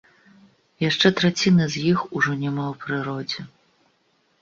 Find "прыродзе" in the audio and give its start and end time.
2.89-3.41